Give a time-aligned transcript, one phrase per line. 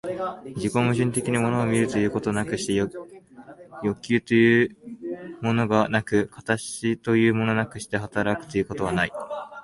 [0.55, 2.91] 自己矛盾的に物を見るということなくして欲
[4.01, 4.75] 求という
[5.41, 9.11] ものがなく、形というものなくして働くということはない。